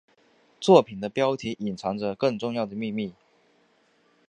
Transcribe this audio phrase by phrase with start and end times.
[0.59, 3.13] 作品的标题隐藏着重要的秘密。